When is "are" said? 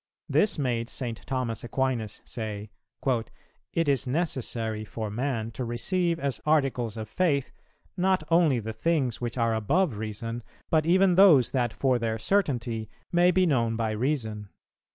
9.37-9.53